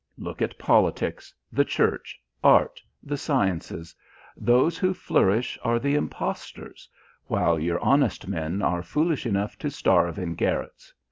[0.17, 3.93] Look at politics, the Church, art, the sciences
[4.35, 6.89] those who flourish are the imposters,
[7.27, 10.91] while your honest men are foolish enough to starve in garrets.